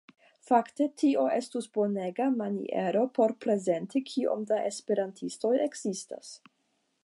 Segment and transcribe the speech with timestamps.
[0.51, 6.37] Fakte tio estus bonega maniero por prezenti kiom da esperantistoj ekzistas.